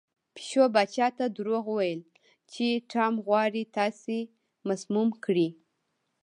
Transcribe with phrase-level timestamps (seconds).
[0.35, 2.01] پیشو پاچا ته دروغ وویل
[2.51, 4.17] چې ټام غواړي تاسې
[4.69, 5.47] مسموم کړي.